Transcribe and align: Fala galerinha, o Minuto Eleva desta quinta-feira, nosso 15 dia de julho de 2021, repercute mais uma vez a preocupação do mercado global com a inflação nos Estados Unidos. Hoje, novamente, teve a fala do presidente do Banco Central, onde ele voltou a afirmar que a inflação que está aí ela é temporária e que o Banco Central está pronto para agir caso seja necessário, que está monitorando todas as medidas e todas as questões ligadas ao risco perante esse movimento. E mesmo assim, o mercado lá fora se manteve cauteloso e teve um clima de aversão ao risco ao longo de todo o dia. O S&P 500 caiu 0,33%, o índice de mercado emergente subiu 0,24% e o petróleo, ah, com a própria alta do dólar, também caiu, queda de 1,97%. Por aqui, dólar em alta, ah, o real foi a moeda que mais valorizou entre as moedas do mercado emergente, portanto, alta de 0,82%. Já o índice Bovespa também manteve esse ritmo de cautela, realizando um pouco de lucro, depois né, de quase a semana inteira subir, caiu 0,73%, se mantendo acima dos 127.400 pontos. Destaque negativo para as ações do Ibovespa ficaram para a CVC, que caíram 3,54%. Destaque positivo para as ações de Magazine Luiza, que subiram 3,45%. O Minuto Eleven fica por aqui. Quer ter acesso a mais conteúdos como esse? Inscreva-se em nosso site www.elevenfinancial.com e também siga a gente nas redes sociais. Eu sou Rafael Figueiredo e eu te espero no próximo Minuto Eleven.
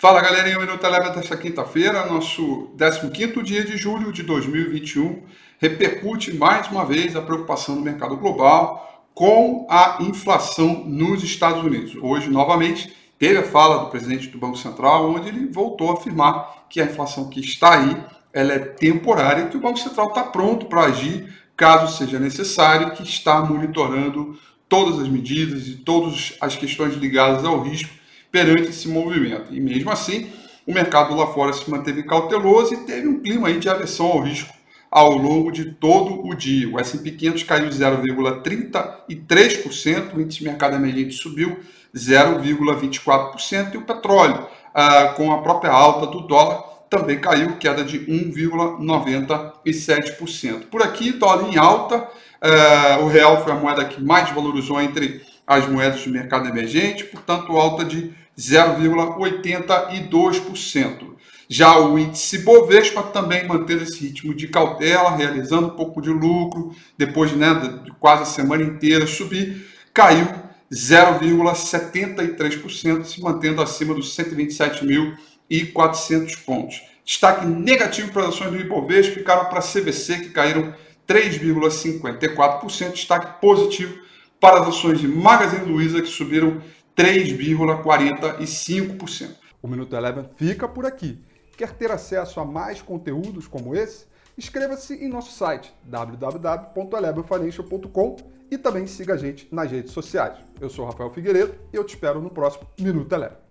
Fala 0.00 0.20
galerinha, 0.20 0.56
o 0.58 0.60
Minuto 0.60 0.86
Eleva 0.86 1.10
desta 1.10 1.36
quinta-feira, 1.36 2.06
nosso 2.06 2.70
15 2.78 3.42
dia 3.42 3.64
de 3.64 3.76
julho 3.76 4.12
de 4.12 4.22
2021, 4.22 5.24
repercute 5.58 6.36
mais 6.36 6.68
uma 6.68 6.86
vez 6.86 7.16
a 7.16 7.20
preocupação 7.20 7.74
do 7.74 7.80
mercado 7.80 8.16
global 8.16 9.08
com 9.12 9.66
a 9.68 9.98
inflação 10.02 10.84
nos 10.84 11.24
Estados 11.24 11.64
Unidos. 11.64 11.96
Hoje, 12.00 12.30
novamente, 12.30 12.94
teve 13.18 13.38
a 13.38 13.42
fala 13.42 13.78
do 13.78 13.90
presidente 13.90 14.28
do 14.28 14.38
Banco 14.38 14.56
Central, 14.56 15.10
onde 15.10 15.30
ele 15.30 15.48
voltou 15.48 15.90
a 15.90 15.94
afirmar 15.94 16.66
que 16.70 16.80
a 16.80 16.84
inflação 16.84 17.28
que 17.28 17.40
está 17.40 17.80
aí 17.80 18.00
ela 18.32 18.52
é 18.52 18.60
temporária 18.60 19.46
e 19.46 19.48
que 19.48 19.56
o 19.56 19.60
Banco 19.60 19.80
Central 19.80 20.10
está 20.10 20.22
pronto 20.22 20.66
para 20.66 20.82
agir 20.82 21.28
caso 21.56 21.98
seja 21.98 22.20
necessário, 22.20 22.92
que 22.92 23.02
está 23.02 23.40
monitorando 23.40 24.38
todas 24.68 25.00
as 25.00 25.08
medidas 25.08 25.66
e 25.66 25.74
todas 25.74 26.36
as 26.40 26.54
questões 26.54 26.94
ligadas 26.94 27.44
ao 27.44 27.60
risco 27.60 27.98
perante 28.30 28.70
esse 28.70 28.88
movimento. 28.88 29.54
E 29.54 29.60
mesmo 29.60 29.90
assim, 29.90 30.30
o 30.66 30.72
mercado 30.72 31.14
lá 31.14 31.28
fora 31.28 31.52
se 31.52 31.70
manteve 31.70 32.02
cauteloso 32.02 32.74
e 32.74 32.78
teve 32.78 33.08
um 33.08 33.20
clima 33.20 33.52
de 33.52 33.68
aversão 33.68 34.06
ao 34.06 34.20
risco 34.20 34.58
ao 34.90 35.16
longo 35.16 35.52
de 35.52 35.66
todo 35.66 36.26
o 36.26 36.34
dia. 36.34 36.68
O 36.68 36.80
S&P 36.80 37.12
500 37.12 37.42
caiu 37.44 37.68
0,33%, 37.68 40.14
o 40.14 40.20
índice 40.20 40.40
de 40.40 40.44
mercado 40.44 40.74
emergente 40.76 41.14
subiu 41.14 41.60
0,24% 41.94 43.74
e 43.74 43.78
o 43.78 43.82
petróleo, 43.82 44.46
ah, 44.74 45.14
com 45.16 45.32
a 45.32 45.40
própria 45.42 45.72
alta 45.72 46.06
do 46.06 46.20
dólar, 46.22 46.64
também 46.88 47.20
caiu, 47.20 47.58
queda 47.58 47.84
de 47.84 48.00
1,97%. 48.00 50.68
Por 50.70 50.82
aqui, 50.82 51.12
dólar 51.12 51.52
em 51.52 51.58
alta, 51.58 52.08
ah, 52.40 53.00
o 53.02 53.08
real 53.08 53.42
foi 53.42 53.52
a 53.52 53.56
moeda 53.56 53.84
que 53.84 54.02
mais 54.02 54.30
valorizou 54.30 54.80
entre 54.80 55.20
as 55.48 55.66
moedas 55.66 56.04
do 56.04 56.10
mercado 56.10 56.46
emergente, 56.46 57.04
portanto, 57.04 57.56
alta 57.56 57.82
de 57.82 58.12
0,82%. 58.38 61.16
Já 61.48 61.78
o 61.78 61.98
índice 61.98 62.40
Bovespa 62.40 63.02
também 63.02 63.48
manteve 63.48 63.84
esse 63.84 64.04
ritmo 64.04 64.34
de 64.34 64.48
cautela, 64.48 65.16
realizando 65.16 65.68
um 65.68 65.76
pouco 65.76 66.02
de 66.02 66.10
lucro, 66.10 66.76
depois 66.98 67.32
né, 67.32 67.80
de 67.82 67.90
quase 67.92 68.24
a 68.24 68.26
semana 68.26 68.62
inteira 68.62 69.06
subir, 69.06 69.66
caiu 69.94 70.28
0,73%, 70.70 73.04
se 73.04 73.22
mantendo 73.22 73.62
acima 73.62 73.94
dos 73.94 74.14
127.400 74.14 76.44
pontos. 76.44 76.82
Destaque 77.02 77.46
negativo 77.46 78.12
para 78.12 78.24
as 78.24 78.34
ações 78.34 78.50
do 78.50 78.60
Ibovespa 78.60 79.14
ficaram 79.14 79.46
para 79.46 79.60
a 79.60 79.62
CVC, 79.62 80.18
que 80.18 80.28
caíram 80.28 80.74
3,54%. 81.08 82.92
Destaque 82.92 83.40
positivo 83.40 84.06
para 84.40 84.60
as 84.60 84.68
ações 84.68 85.00
de 85.00 85.08
Magazine 85.08 85.64
Luiza, 85.64 86.00
que 86.00 86.08
subiram 86.08 86.62
3,45%. 86.96 89.34
O 89.60 89.68
Minuto 89.68 89.96
Eleven 89.96 90.24
fica 90.36 90.68
por 90.68 90.86
aqui. 90.86 91.18
Quer 91.56 91.72
ter 91.72 91.90
acesso 91.90 92.38
a 92.40 92.44
mais 92.44 92.80
conteúdos 92.80 93.48
como 93.48 93.74
esse? 93.74 94.06
Inscreva-se 94.36 94.94
em 94.94 95.08
nosso 95.08 95.32
site 95.32 95.74
www.elevenfinancial.com 95.84 98.16
e 98.50 98.56
também 98.56 98.86
siga 98.86 99.12
a 99.14 99.16
gente 99.16 99.48
nas 99.50 99.68
redes 99.70 99.92
sociais. 99.92 100.38
Eu 100.60 100.70
sou 100.70 100.86
Rafael 100.86 101.10
Figueiredo 101.10 101.54
e 101.72 101.76
eu 101.76 101.84
te 101.84 101.94
espero 101.94 102.20
no 102.20 102.30
próximo 102.30 102.68
Minuto 102.78 103.12
Eleven. 103.12 103.47